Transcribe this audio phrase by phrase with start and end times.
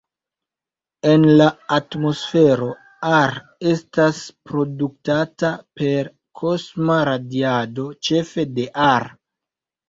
[1.09, 2.69] En la atmosfero,
[3.17, 3.33] Ar
[3.73, 5.51] estas produktata
[5.83, 6.09] per
[6.41, 9.09] kosma radiado, ĉefe de Ar.